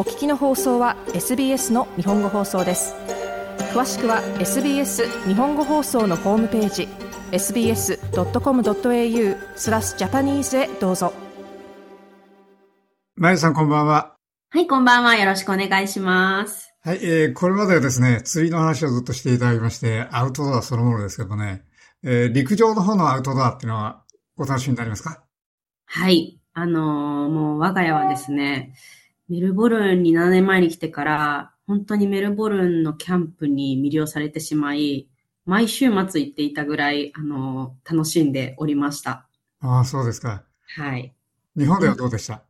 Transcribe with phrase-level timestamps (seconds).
[0.00, 2.94] お聞きの放送は SBS の日本語放送です
[3.74, 6.88] 詳しくは SBS 日本語放送のホームページ
[7.32, 7.98] sbs.com.au
[9.56, 11.12] スラスジャパニーズへどうぞ
[13.16, 14.16] まゆさんこんばんは
[14.48, 15.16] はい、こんばんは。
[15.16, 16.74] よろしくお願いします。
[16.82, 21.62] はい、えー、これまではですね、釣りの話をずっとしていただきまして、アウトドアそのものですけどね、
[22.02, 24.02] えー、陸上の方のアウトドアっていうのは
[24.38, 25.22] お楽しみになりますか？
[25.84, 26.40] はい。
[26.54, 28.72] あのーもう我が家はですね、
[29.30, 35.08] メルボルンに7年前に来てから、本当にメルボルンのキャンプに魅了されてしまい、
[35.46, 39.28] 毎週末行っていたぐらい、あのー楽しんでおりました。
[39.60, 40.42] ああ、そうですか。
[40.76, 41.14] はい。
[41.56, 42.42] 日本ではどうでした？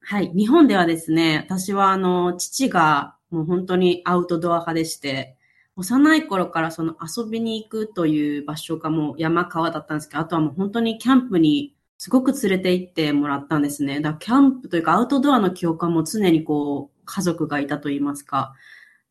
[0.00, 0.30] はい。
[0.32, 5.36] 日本ではですね、私はあの、父がもう本当にアウトドア派でして、
[5.74, 14.00] 幼い頃からその遊びに行くという場所がもう山川だったんですけど、あとはもう本当にキャンプにすごく連れて行ってもらったんですね。
[14.00, 18.54] だキャンプというかアウトドアの記憶はもう常にこう家族がいたと言いますか。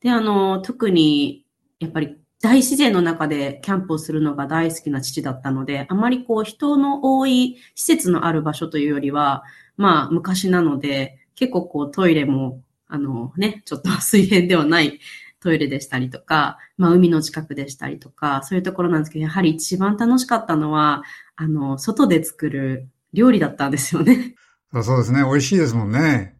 [0.00, 1.44] で、あの、特に
[1.80, 9.42] やっぱり大自然の中でキャンプをするのが大好きな父だったので、あまりこう人の多い施設のある場所というよりは、
[9.76, 15.00] まあ昔なので、結構こうトイレも、あのね、ちょっと 水平ではない
[15.40, 21.02] トイレでしたりとか、まあ海の近くでしたりとか、そういうところなんですけど、やはり一番楽しかったのは、
[21.36, 24.34] あの、外で作る料理だったんですよね。
[24.82, 26.36] そうですね、美味しいですもんね。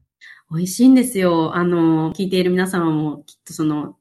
[0.51, 1.57] 美味しいんですよ。
[1.57, 3.97] あの、聞いている皆様もきっとその、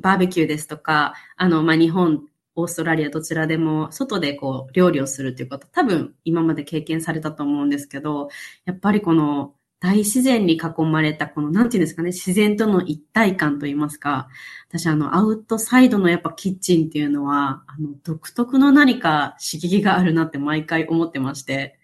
[0.00, 2.24] バーベキューですとか、あの、まあ、日本、
[2.58, 8.30] オーストラリアどちらでも外でこう料理をするということ多分今まで経験されたと思うんですけど、
[8.64, 14.28] やっぱりこの大自然に囲まれたこのなんていうんですかね、自然との一体感といいますか、
[14.68, 21.78] 私あのアウトサイドのやっぱキッチンっていうのは、あの独特の何か刺激があるなって毎回思ってまして、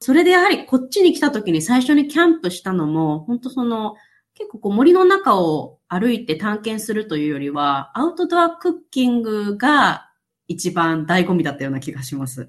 [0.00, 3.96] それでやはりこっちに来た時に最初にキャンプしたのも、本当その
[4.34, 10.10] 結構こう森の中を歩いて探検するというよりは、アウトドアクッキングが
[10.48, 12.48] 一番醍醐味だったような気がします。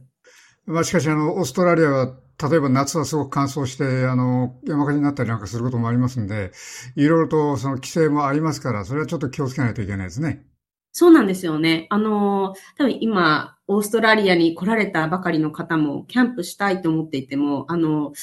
[0.66, 6.52] まあしかしあの、オーストラリアは、例えば夏はすごく乾燥して、あの、山火事になったりなんかすることもありますんで、
[6.96, 10.46] いろいろとその規制もありますから、それはちょっと気をつけないといけないですね。
[10.92, 11.88] そうなんですよね。
[11.90, 18.14] あの、多分今、オーストラリアに来られたばかりの方も、キャンプしたいと思っていても、あの、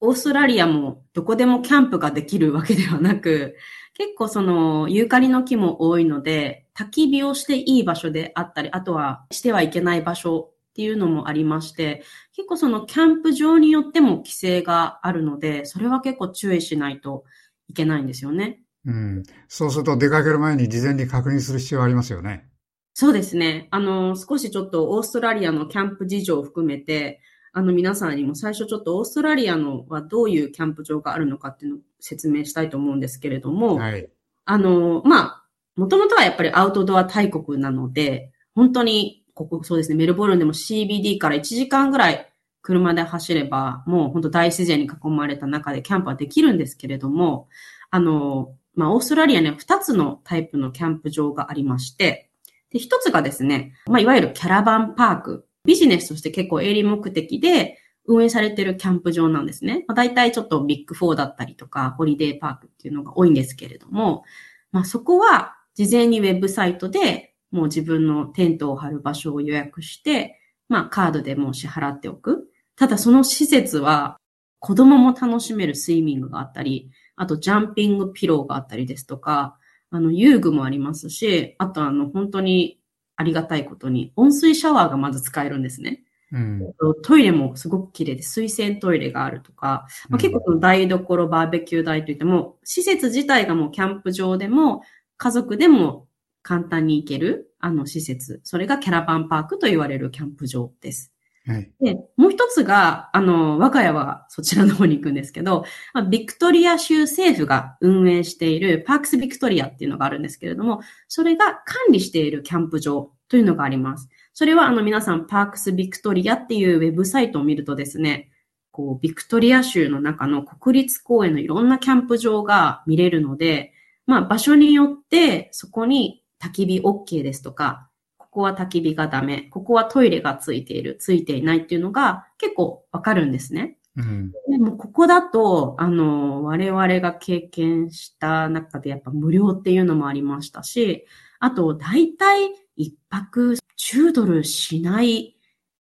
[0.00, 3.56] オーストラリアもどこでもキャンプができるわけではなく、
[3.94, 12.02] 結構そのユーカリの木も多いので、焚き火をしていい場所であったり、あとはしてはいけない場所っていうのもありまして、
[12.34, 17.24] 結構そのキャンプ場によっても規制があるので、それは結構注意しないと
[17.68, 18.60] いけないんですよね。
[18.84, 19.22] うん。
[19.48, 22.48] そうすると出かける前に事前に確認する必要ありますよね。
[22.94, 23.68] そうですね。
[23.70, 27.20] あの、少しちょっとオーストラリアのキャンプ事情を含めて、
[27.52, 34.08] あの皆さんにも最初ちょっとオーストラリアのはどういうキャンプ場があるのかっていうのを説明したいと思うんですけれども、はい。
[34.44, 35.44] あの、まあ、
[35.76, 42.28] もともとはやっぱりアウトドア大国なので、本当に、ここ、そうですね、メルボルンでも CBD から1時間ぐらい
[42.60, 47.48] 車で走れば、もう本当大自然に囲まれた中でキャンプはできるんですけれども、
[47.90, 52.30] あの、まあ、オーストラリアには2つのタイプのキャンプ場がありまして、
[52.70, 55.44] で、1つがですね、まあ、いわゆるキャラバンパーク。
[55.64, 59.84] ビジネスとして結構営利目的で運営されてるキャンプ場なんですね。
[59.86, 64.24] まあ、大体ちょっとビッグフォーだったりとか、ホリデーパークっていうのが多いんですけれども、
[64.72, 70.38] まあ、そこは事前にウェブサイトでもう自分のテントを張る場所を予約して、
[70.68, 72.48] まあカードでもう支払っておく。
[72.76, 74.18] ただその施設は
[74.60, 79.56] 子供も楽しめるスイミングがあったり、あとジャンピングピローがあったりですとか、
[79.90, 82.80] あの遊具もありますし、あとあの本当に
[83.16, 86.04] ありがたいことに温水シャワーがまず使えるんですね。
[86.30, 86.74] うん。
[87.02, 94.82] トイレもすごく綺麗で水洗トイレがあるとか、まあ、結構その台所、バーベキュー台といっても、施設自体がもうキャンプ場でも、
[95.16, 96.06] 家族でも
[96.42, 98.40] 簡単に行ける、あの施設。
[98.44, 101.12] それがキャラバンパークと言われるキャンプ場です。
[101.46, 101.72] はい。
[101.80, 105.64] で、もう一つが、あの、我が家はそちらの方に行くんですけど、
[105.94, 114.08] まあ、ビクトリア州政府が運営しているパークスビクトリアっていうのがあるんですけれども、それが管理しているキャンプ場というのがあります。
[114.34, 118.30] それはあの皆さんパークスビクトリアっていうウェブサイトを見るとですね、
[118.70, 123.72] こうビクトリア州の中の国立公園のいろんなキャンプ場が見れるので、
[124.06, 133.78] まあ場所によってそこに焚き火 OK ですとか、ここは焚き火がダメ、ここはトイレがついている、ついていないっていうのが結構わかるんですね。
[133.96, 134.30] うん。
[134.48, 141.06] でもここだと、あの、我々が経験した中でやっぱ無料っていうのもありましたし、
[141.40, 145.36] あと、だいたい一泊10ドルしない、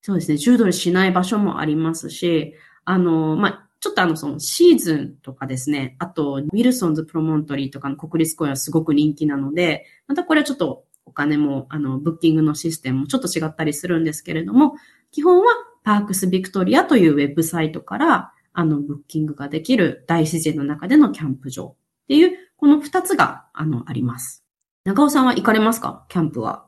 [0.02, 2.54] そうですね、10ドルしない場所もありますし、
[2.84, 14.74] あの、まあ、ちょっとあの、そのシーズンとかですね、あと、ウィルソンズプロモントリーとかの国立公園はすごく人気なので、またこれはちょっとお金も、あの、ブッキングのシステムもちょっと違ったりするんですけれども、
[15.10, 15.46] 基本は
[15.82, 24.44] パークスビクトリアというウェブサイトから、あの、ブッキングができる大自然の中でのキャンプ場っていう、この二つが、あの、あります。
[24.84, 26.04] 中尾さんは行かれますか？
[26.08, 26.66] キャンプは。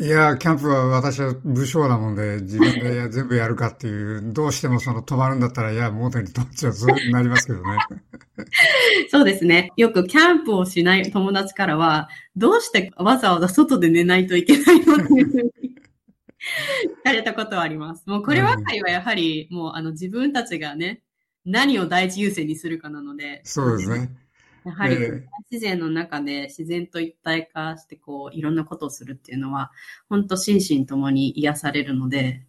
[0.00, 7.78] いや、キャンプは私は武将なもんで、自分で 全部やるかっていう、どうしてもその止まるんだったら、いや、元に止まっちゃう、そうなりますけどね。
[9.10, 9.72] そうですね。
[9.76, 15.50] よくキャンプをしない友達からは、どうしてわざわざ外で寝ないといけないのっていうふうに
[17.02, 18.04] 聞かれたことはあります。
[18.06, 21.02] もうこればかりはやはり、もうあの自分たちがね、
[21.44, 23.40] 何を第一優先にするかなので。
[23.42, 24.10] そうですね。
[24.68, 24.96] やはり、
[25.50, 29.72] 自然の中で自然と一体化して、こう、いろんなことをするっていうのは、
[30.10, 32.44] 本当心身ともに癒されるので、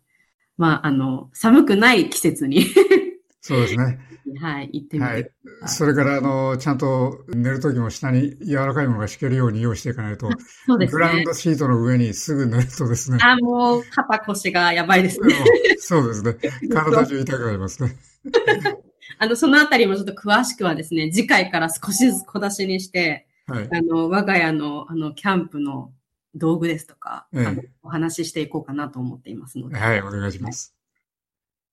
[0.57, 2.65] まあ、あの、寒くない季節に
[3.39, 3.99] そうですね。
[4.41, 5.11] はい、行ってみて。
[5.11, 5.31] はい。
[5.65, 10.29] それから、あの、ちゃんと寝るときも下に柔らかいものが敷けるように用意していかないと、
[10.67, 10.99] そうですね。
[10.99, 13.19] グラウンドシートの上にすぐ寝るとですね。
[13.21, 15.33] あ、もう、肩腰がやばいですね。
[15.79, 16.35] そうですね。
[16.69, 17.95] 体中痛くなりますね。
[19.17, 25.91] あの、そのあたりもちょっと詳しくはですね、次回から少しずつ小出しにして、はい、あの、我が家の、あの、キャンプの
[26.35, 29.77] 道具ですとか、ええ、あのお話ししていこうかなと思っていますので。
[29.77, 30.75] はい、お願いします。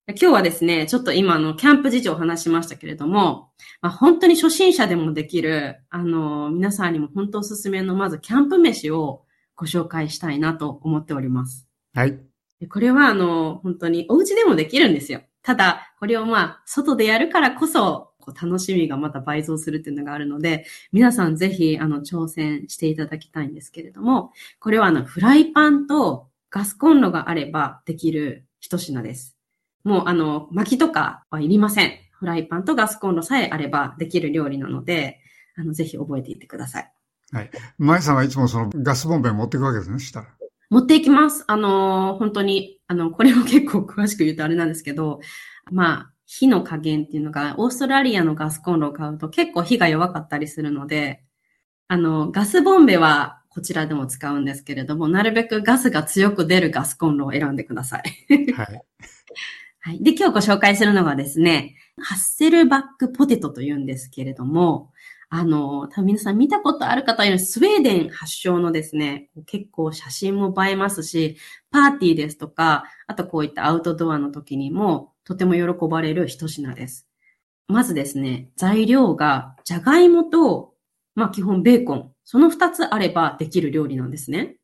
[0.08, 3.50] 今日はですね、ちょっと今のキャンプ事情を話しましたけれども、
[3.80, 9.24] まあ、本当に初心者でもできる、あの、皆さんにも本当おすすめのまずキャンプ飯を
[9.56, 11.66] ご紹介したいなと思っております。
[11.92, 12.20] はい。
[12.68, 15.22] これはあの、本当にお家でもできるんですよ。
[15.42, 29.36] ただ、これをまあ、外でやるからこそ、こう楽しみがまた倍増するっていうのがあるので、皆さんぜひ、あの、挑戦していただきたいんですけれども、これはあの、フライパンとガスコンロがあればできる一品です。
[29.84, 31.92] もうあの、薪とかはいりません。
[32.10, 35.20] フライパンとガスコンロさえあればできる料理なので、
[35.56, 36.92] あの、ぜひ覚えていってください。
[37.30, 37.50] はい。
[37.78, 40.28] 舞さんはいつもそのガスボンベ持っていくわけですね、したら。
[40.70, 41.44] 持っていきます。
[41.46, 45.20] あの、本当に、あの、これも結構詳しく言うとあれなんですけど、
[45.70, 51.22] まあ、火の加減っていうのが、オーストラリアのガスコンロを買うと結構火が弱かったりするので、
[51.88, 58.52] あの、ガスボンベはこちらでも使うんですけれども、なるべくガスが強く出るガスコンロを選んでください。
[58.52, 58.82] はい。
[59.80, 60.02] はい。
[60.02, 64.90] で、今日ご紹介するのがですね、ハッセルバックポテトというんですけれども、
[65.28, 71.36] あの、多分皆さん見たことある方よりスウェーデン発祥のですね、結構写真も映えますし、
[71.70, 77.08] パーティーですとか、あとこういったアウトドアの時にもとても喜ばれる一品です。
[77.68, 80.74] まずですね、材料がじゃがいもと、
[81.16, 84.56] まあ基本ベーコン、その二つあればできる料理なんですね。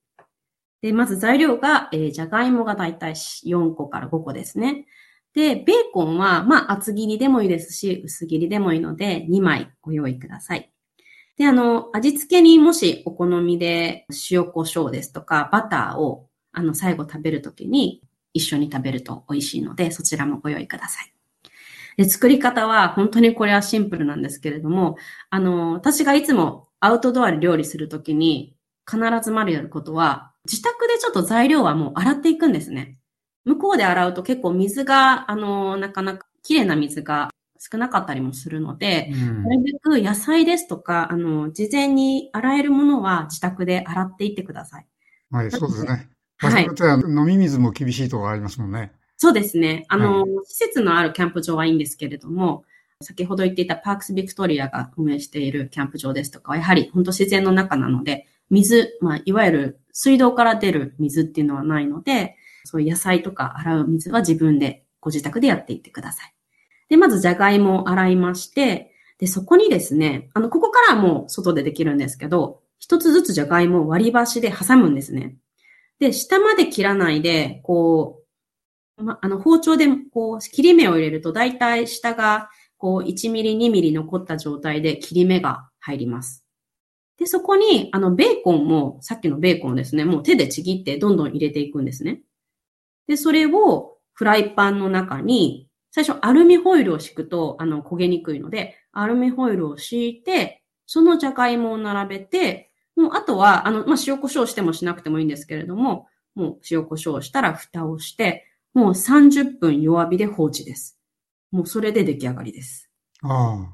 [0.81, 4.87] で、まず材料が、えー、じゃがいもがだいたい4個から5個ですね。
[5.35, 10.71] で、ベーコンは、まあ、厚切りでもいいですし、薄切りでもいいので、2枚ご用意ください。
[11.37, 18.03] で、あの、味付けにもしお好みで塩胡椒ですとか、バターを、あの、最後食べるときに
[18.35, 21.13] 一緒に食べると美味しいので、そちらもご用意ください。
[21.97, 24.97] で、作り方は本当にこれはシンプルなんですけれども、
[25.31, 28.55] あの、私がいつもアウトドアで料理するときに
[28.91, 32.99] 必ずまるやることは、自宅でちょっと材料はもう洗っていくんですね。
[33.45, 44.87] 向こうで洗うと結構水が、あの、なかなか綺麗な水が少なかったりもするので、うん、なるべく野菜ですとか、あの、事前に洗えるものは自宅で洗っていってください。
[45.31, 46.09] はい、そうですね。
[46.39, 46.65] はい。
[46.65, 48.93] 飲み水も厳しいところありますもんね。
[49.17, 49.85] そうですね。
[49.89, 52.65] あの、はい、施設のあるキャンプ場はいいんですけれども、
[53.01, 66.35] 先ほど言っていたパークスビクトリアが運営しているキャンプ場ですとかやはり本当自然の中なので、水、まあ、いわゆる水道から出る水っていうのはないので、そういう野菜とか洗う水は自分でご自宅でやっていってください。
[66.89, 75.37] で、まずじゃがいもを洗いまして、で、そこにですね、あの、ここからはもう外でできるんですけど、一つずつじゃがいもを割り箸で挟むんですね。
[76.01, 78.23] で、下まで切らないで、こ
[78.99, 86.45] う、ま、あの、包丁で、こう、切り目を入れると、だいたい下が、こう、1ミリ、2ミリ残った状態で切り目が入ります。
[87.19, 92.23] で、そこに、あの、ベーコンも、さっきのベーコンですね、もう手でちぎってどんどん入れていくんですね。
[93.07, 110.99] で、それをフライパンの中に、最初アルミホイルを敷くと、あの、焦げにくいので、アルミホイルを敷いて、そのじゃがいもを並べて、もうあとは、あの、まあ、塩胡椒してもしなくてもいいんですけれども、もう塩胡椒したら蓋をして、もう30分弱火で放置です。
[111.51, 112.91] もうそれで出来上がりです。
[113.23, 113.69] あ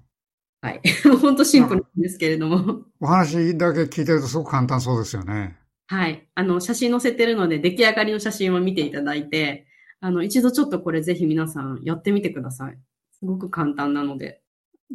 [0.63, 0.67] あ。
[0.67, 0.81] はい。
[1.23, 2.83] 本当シンプルなんですけれども。
[3.01, 5.57] お話だけ聞いてるとすごく簡単そうですよね。
[5.89, 6.29] はい。
[6.35, 9.67] あの、写真載せてるので、出来上がりの写真を見ていただいて、
[10.01, 12.79] あの、一度ちょっとこれぜひ皆さんやってみてください。
[13.19, 14.43] すごく簡単なので。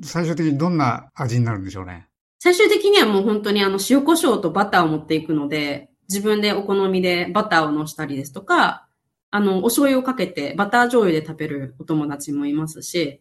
[0.03, 2.07] 最終的にどんな味になるんでしょうね。
[2.39, 8.87] 最終的にはもう本当にあの塩コショウとバターを持っていくので、自分でお好みでバターを乗したりですとか、
[9.31, 13.19] あの、お醤油をかけてバター醤油で食べるお友達もいますし、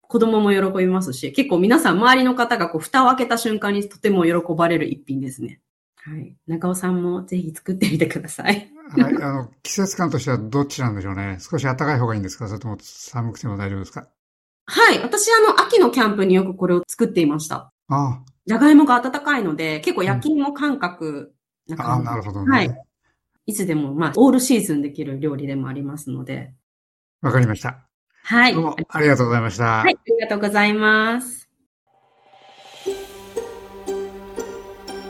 [0.00, 5.60] 子供も喜びますし、結構皆さん周りの方がこう蓋を開けた瞬間にとても喜ばれる一品ですね。
[6.04, 6.36] はい。
[6.48, 8.68] 中尾さんもぜひ作ってみてください。
[8.98, 9.14] はい。
[9.22, 11.38] あの、季節感としてはどっちなんでしょうね。
[11.38, 12.48] 少し暖かい方がいいんですか？
[12.48, 14.08] それとも寒くても大丈夫ですか？
[14.66, 15.00] はい。
[15.00, 17.72] 私、あの、秋のキャンプによくこれを作っていました。
[17.88, 18.22] ああ。
[18.46, 21.34] じゃがいもが暖かいので、結構焼き芋感覚
[21.68, 22.50] な感じ、うん、ああ、なるほどね。
[22.50, 22.82] はい。
[23.46, 26.52] いつでも、まあ、オールシーズンできる料理でもありますので。
[27.20, 27.86] わかりました。
[28.24, 28.54] はい。
[28.54, 29.64] どうもありがとうございました。
[29.64, 31.41] はい、ありがとうございます。